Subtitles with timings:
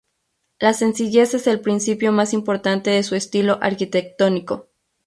[0.57, 4.69] La sencillez es el principio más importante de su estilo arquitectónico.